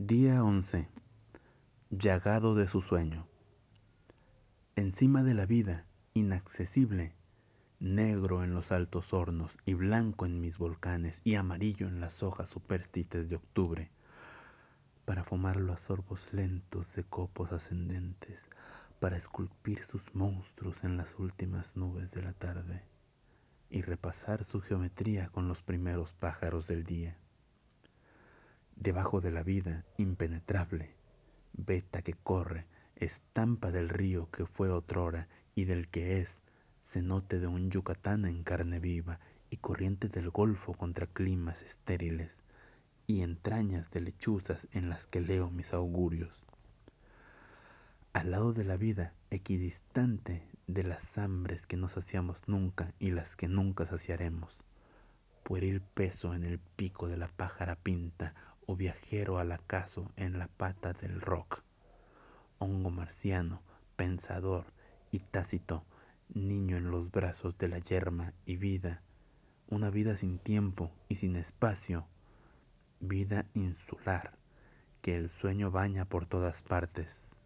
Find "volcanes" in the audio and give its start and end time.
10.56-11.20